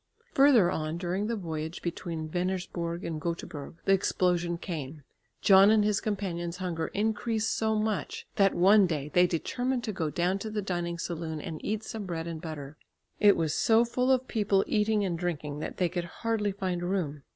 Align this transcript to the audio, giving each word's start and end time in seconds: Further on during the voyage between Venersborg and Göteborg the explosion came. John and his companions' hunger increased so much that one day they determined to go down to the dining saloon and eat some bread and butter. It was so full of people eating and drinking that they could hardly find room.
Further 0.33 0.71
on 0.71 0.97
during 0.97 1.27
the 1.27 1.35
voyage 1.35 1.83
between 1.83 2.27
Venersborg 2.27 3.03
and 3.05 3.21
Göteborg 3.21 3.75
the 3.85 3.91
explosion 3.93 4.57
came. 4.57 5.03
John 5.41 5.69
and 5.69 5.83
his 5.85 6.01
companions' 6.01 6.57
hunger 6.57 6.87
increased 6.95 7.55
so 7.55 7.75
much 7.75 8.25
that 8.35 8.55
one 8.55 8.87
day 8.87 9.09
they 9.13 9.27
determined 9.27 9.83
to 9.83 9.93
go 9.93 10.09
down 10.09 10.39
to 10.39 10.49
the 10.49 10.63
dining 10.63 10.97
saloon 10.97 11.39
and 11.39 11.63
eat 11.63 11.83
some 11.83 12.07
bread 12.07 12.25
and 12.25 12.41
butter. 12.41 12.77
It 13.19 13.37
was 13.37 13.53
so 13.53 13.85
full 13.85 14.11
of 14.11 14.27
people 14.27 14.63
eating 14.65 15.05
and 15.05 15.19
drinking 15.19 15.59
that 15.59 15.77
they 15.77 15.87
could 15.87 16.05
hardly 16.05 16.51
find 16.51 16.81
room. 16.81 17.21